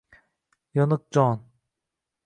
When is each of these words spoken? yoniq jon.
yoniq 0.79 1.05
jon. 1.17 1.39